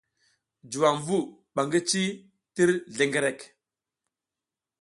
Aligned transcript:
Juwam 0.71 0.97
vu 1.05 1.17
ɓa 1.53 1.61
ngi 1.67 1.79
ci 1.89 2.03
tir 2.53 2.69
mizliŋgreŋ. 2.77 3.37